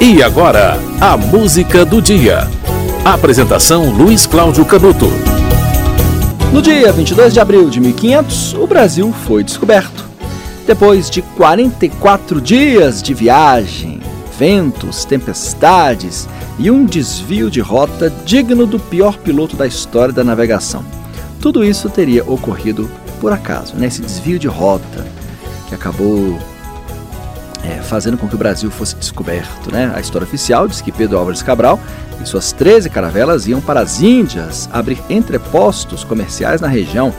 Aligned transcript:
E 0.00 0.22
agora, 0.22 0.78
a 1.00 1.16
música 1.16 1.84
do 1.84 2.00
dia. 2.00 2.48
Apresentação 3.04 3.90
Luiz 3.90 4.28
Cláudio 4.28 4.64
Canuto. 4.64 5.06
No 6.52 6.62
dia 6.62 6.92
22 6.92 7.34
de 7.34 7.40
abril 7.40 7.68
de 7.68 7.80
1500, 7.80 8.54
o 8.54 8.66
Brasil 8.68 9.12
foi 9.26 9.42
descoberto. 9.42 10.04
Depois 10.64 11.10
de 11.10 11.20
44 11.20 12.40
dias 12.40 13.02
de 13.02 13.12
viagem, 13.12 14.00
ventos, 14.38 15.04
tempestades 15.04 16.28
e 16.60 16.70
um 16.70 16.84
desvio 16.84 17.50
de 17.50 17.60
rota 17.60 18.08
digno 18.24 18.66
do 18.66 18.78
pior 18.78 19.18
piloto 19.18 19.56
da 19.56 19.66
história 19.66 20.14
da 20.14 20.22
navegação. 20.22 20.84
Tudo 21.40 21.64
isso 21.64 21.90
teria 21.90 22.22
ocorrido 22.22 22.88
por 23.20 23.32
acaso, 23.32 23.74
nesse 23.76 24.00
né? 24.00 24.06
desvio 24.06 24.38
de 24.38 24.46
rota 24.46 25.04
que 25.68 25.74
acabou 25.74 26.38
é, 27.68 27.82
fazendo 27.82 28.16
com 28.16 28.26
que 28.26 28.34
o 28.34 28.38
Brasil 28.38 28.70
fosse 28.70 28.96
descoberto. 28.96 29.70
Né? 29.70 29.92
A 29.94 30.00
história 30.00 30.26
oficial 30.26 30.66
diz 30.66 30.80
que 30.80 30.90
Pedro 30.90 31.18
Álvares 31.18 31.42
Cabral 31.42 31.78
e 32.22 32.26
suas 32.26 32.52
13 32.52 32.88
caravelas 32.88 33.46
iam 33.46 33.60
para 33.60 33.80
as 33.80 34.00
Índias 34.00 34.68
abrir 34.72 34.98
entrepostos 35.10 36.02
comerciais 36.02 36.60
na 36.60 36.68
região, 36.68 37.12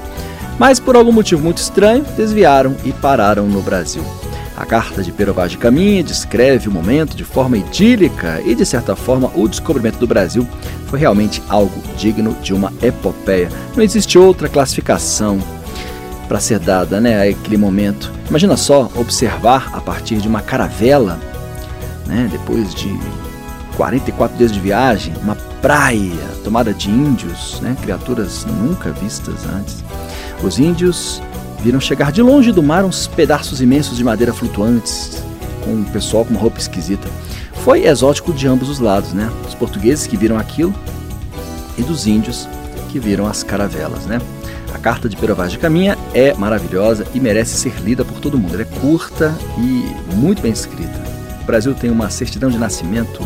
mas 0.57 0.79
por 0.79 0.95
algum 0.95 1.11
motivo 1.11 1.43
muito 1.43 1.59
estranho 1.59 2.03
desviaram 2.17 2.75
e 2.83 2.91
pararam 2.91 3.45
no 3.45 3.61
Brasil. 3.61 4.03
A 4.57 4.65
carta 4.65 5.01
de 5.01 5.13
Pero 5.13 5.33
Vaz 5.33 5.51
de 5.51 5.57
Caminha 5.57 6.03
descreve 6.03 6.67
o 6.67 6.71
momento 6.71 7.15
de 7.15 7.23
forma 7.23 7.57
idílica 7.57 8.41
e, 8.43 8.53
de 8.53 8.65
certa 8.65 8.93
forma, 8.93 9.31
o 9.33 9.47
descobrimento 9.47 9.97
do 9.99 10.07
Brasil 10.07 10.45
foi 10.87 10.99
realmente 10.99 11.41
algo 11.47 11.81
digno 11.95 12.35
de 12.41 12.53
uma 12.53 12.73
epopeia. 12.81 13.47
Não 13.73 13.81
existe 13.81 14.19
outra 14.19 14.49
classificação 14.49 15.39
para 16.29 16.39
ser 16.39 16.59
dada 16.59 17.01
né, 17.01 17.19
a 17.19 17.31
aquele 17.31 17.57
momento. 17.57 18.13
Imagina 18.29 18.55
só 18.55 18.89
observar 18.95 19.71
a 19.73 19.81
partir 19.81 20.17
de 20.17 20.27
uma 20.27 20.41
caravela, 20.41 21.19
né, 22.05 22.29
depois 22.31 22.73
de 22.75 22.95
44 23.75 24.37
dias 24.37 24.51
de 24.51 24.59
viagem, 24.59 25.11
uma 25.23 25.35
praia 25.59 26.29
tomada 26.43 26.71
de 26.71 26.89
índios, 26.89 27.59
né, 27.61 27.75
criaturas 27.81 28.45
nunca 28.45 28.91
vistas 28.91 29.43
antes. 29.53 29.83
Os 30.43 30.59
índios 30.59 31.19
viram 31.61 31.81
chegar 31.81 32.11
de 32.11 32.21
longe 32.21 32.51
do 32.51 32.61
mar 32.61 32.85
uns 32.85 33.07
pedaços 33.07 33.59
imensos 33.59 33.97
de 33.97 34.03
madeira 34.03 34.31
flutuantes, 34.31 35.23
com 35.65 35.81
o 35.81 35.85
pessoal 35.85 36.23
com 36.23 36.31
uma 36.31 36.39
roupa 36.39 36.59
esquisita. 36.59 37.09
Foi 37.65 37.85
exótico 37.85 38.31
de 38.31 38.47
ambos 38.47 38.69
os 38.69 38.79
lados, 38.79 39.13
né? 39.13 39.29
Os 39.45 39.53
portugueses 39.55 40.07
que 40.07 40.15
viram 40.15 40.37
aquilo 40.37 40.73
e 41.77 41.81
dos 41.81 42.07
índios 42.07 42.47
que 42.89 42.99
viram 42.99 43.27
as 43.27 43.43
caravelas, 43.43 44.05
né? 44.05 44.19
Carta 44.81 45.09
de 45.09 45.15
Pero 45.15 45.35
Vaz 45.35 45.51
de 45.51 45.57
Caminha 45.57 45.97
é 46.13 46.33
maravilhosa 46.33 47.05
e 47.13 47.19
merece 47.19 47.57
ser 47.57 47.73
lida 47.81 48.05
por 48.05 48.19
todo 48.19 48.37
mundo. 48.37 48.53
Ela 48.53 48.63
é 48.63 48.79
curta 48.79 49.35
e 49.57 50.15
muito 50.15 50.41
bem 50.41 50.51
escrita. 50.51 51.01
O 51.41 51.45
Brasil 51.45 51.73
tem 51.73 51.89
uma 51.89 52.09
certidão 52.09 52.49
de 52.49 52.57
nascimento 52.57 53.21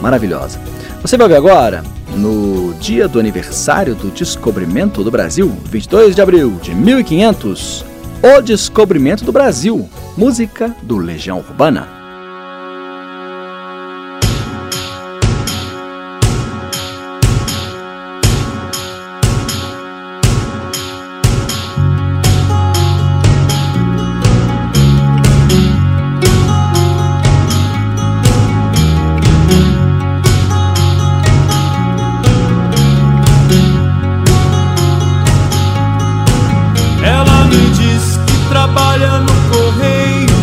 maravilhosa. 0.00 0.60
Você 1.02 1.16
vai 1.16 1.26
ouvir 1.26 1.36
agora, 1.36 1.82
no 2.16 2.74
dia 2.74 3.06
do 3.06 3.20
aniversário 3.20 3.94
do 3.94 4.10
descobrimento 4.10 5.04
do 5.04 5.10
Brasil, 5.10 5.48
22 5.66 6.14
de 6.14 6.22
abril 6.22 6.58
de 6.62 6.74
1500, 6.74 7.84
O 8.22 8.40
Descobrimento 8.40 9.24
do 9.24 9.30
Brasil, 9.30 9.88
música 10.16 10.74
do 10.82 10.96
Legião 10.96 11.38
Urbana. 11.38 11.97
Trabalha 38.48 39.20
no 39.20 39.32
correio 39.50 40.38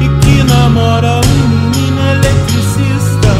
e 0.00 0.08
que 0.20 0.42
namora 0.44 1.20
um 1.20 1.48
menino 1.48 2.00
eletricista. 2.00 3.32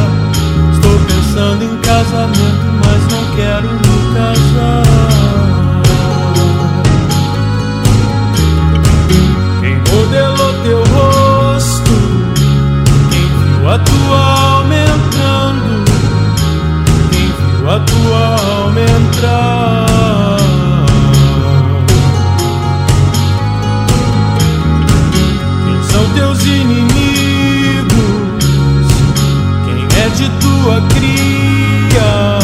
Estou 0.72 0.98
pensando 1.06 1.64
em 1.64 1.76
casamento, 1.78 2.66
mas 2.84 3.00
não 3.12 3.24
quero 3.36 3.68
me 3.68 4.14
casar. 4.14 4.82
Quem 9.60 9.76
modelou 9.76 10.52
teu 10.62 10.82
rosto? 10.84 11.92
Quem 13.10 13.26
viu 13.26 13.70
a 13.70 13.78
tua 13.78 14.18
alma 14.18 14.74
entrando? 14.74 15.84
Quem 17.10 17.26
viu 17.26 17.70
a 17.70 17.80
tua 17.80 18.18
alma 18.18 18.51
cria, 30.94 32.38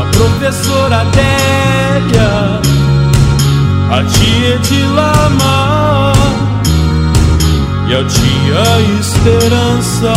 a 0.00 0.04
professora 0.16 1.00
Adélia, 1.00 2.60
a 3.90 4.04
tia 4.04 4.58
de 4.58 4.82
Lama 4.82 6.12
e 7.88 7.94
a 7.94 8.04
tia 8.04 8.64
Esperança. 9.00 10.14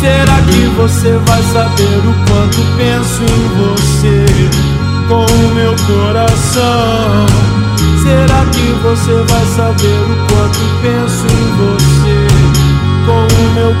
Será 0.00 0.36
que 0.42 0.62
você 0.76 1.12
vai 1.26 1.42
saber 1.44 1.98
o 1.98 2.14
quanto 2.26 2.60
penso 2.76 3.22
em 3.22 3.44
você 3.58 4.16
com 5.08 5.24
o 5.24 5.54
meu 5.54 5.74
coração? 5.86 7.26
Será 8.02 8.44
que 8.52 8.66
você 8.82 9.14
vai 9.32 9.46
saber 9.56 10.00
o 10.02 10.14
quanto 10.28 10.62
penso 10.82 11.24
em 11.32 11.33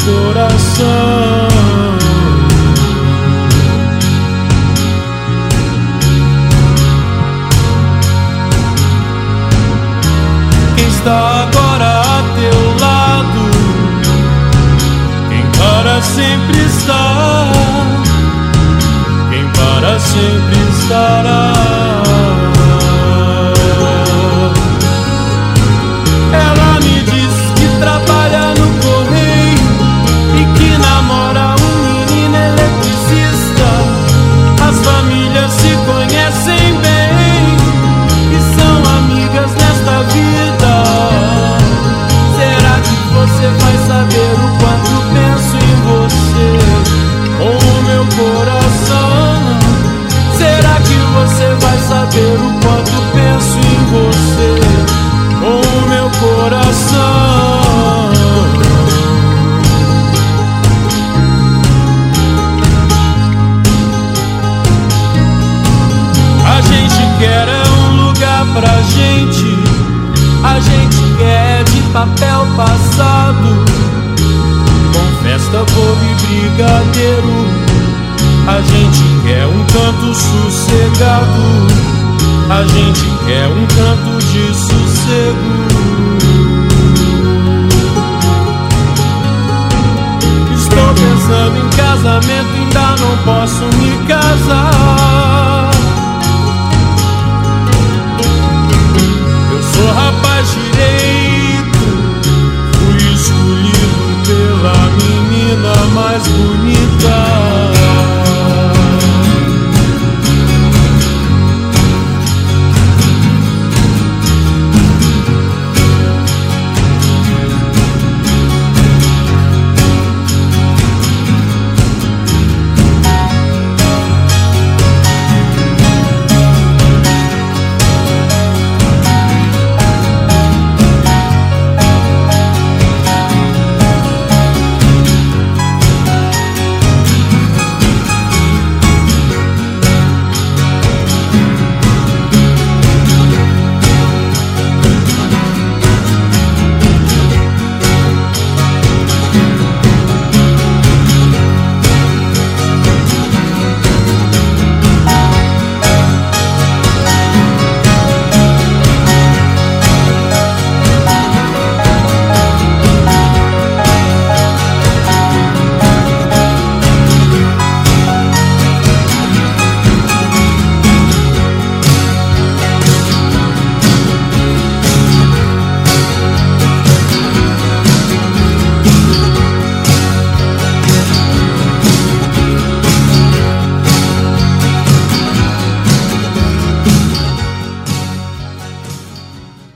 coração? 0.04 1.48
Quem 10.76 10.88
está 10.88 11.48
agora 11.48 12.00
a 12.00 12.22
teu 12.36 12.60
lado? 12.80 13.42
Quem 15.28 15.44
para 15.58 16.02
sempre 16.02 16.58
está? 16.64 17.52
Quem 19.30 19.46
para 19.48 19.98
sempre 20.00 20.58
estará? 20.80 21.93
A 82.50 82.62
gente 82.64 83.06
quer 83.26 83.48
um 83.48 83.66
canto 83.66 84.18
de 84.26 84.54
sossego 84.54 85.43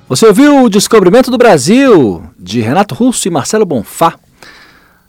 Você 0.08 0.24
ouviu 0.24 0.64
o 0.64 0.70
Descobrimento 0.70 1.30
do 1.30 1.36
Brasil, 1.36 2.24
de 2.38 2.62
Renato 2.62 2.94
Russo 2.94 3.28
e 3.28 3.30
Marcelo 3.30 3.66
Bonfá. 3.66 4.18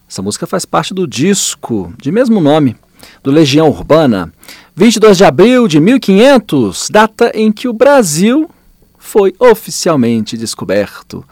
Essa 0.10 0.22
música 0.22 0.46
faz 0.46 0.66
parte 0.66 0.94
do 0.94 1.08
disco 1.08 1.94
de 1.98 2.12
mesmo 2.12 2.42
nome, 2.42 2.76
do 3.24 3.32
Legião 3.32 3.70
Urbana, 3.70 4.30
22 4.76 5.18
de 5.18 5.24
abril 5.24 5.70
de 5.70 5.80
1500, 5.80 6.90
data 6.92 7.32
em 7.34 7.50
que 7.50 7.70
o 7.70 7.74
Brasil 7.74 8.50
foi 8.98 9.34
oficialmente 9.40 10.36
descoberto. 10.36 11.24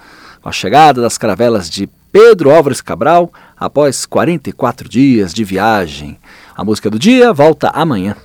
Com 0.41 0.47
a 0.47 0.53
chegada 0.53 1.01
das 1.01 1.17
caravelas 1.17 1.69
de 1.69 1.89
Pedro 2.09 2.51
Álvares 2.51 2.79
Cabral, 2.79 3.33
após 3.57 4.05
44 4.05 4.87
dias 4.87 5.33
de 5.33 5.43
viagem. 5.43 6.17
A 6.55 6.63
música 6.63 6.89
do 6.89 6.97
dia 6.97 7.33
volta 7.33 7.67
amanhã. 7.71 8.15